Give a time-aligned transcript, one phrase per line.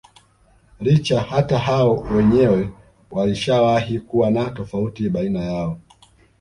[0.79, 2.69] Licha hata hao wenyewe
[3.11, 5.79] walishawahi kuwa na tofauti baina yao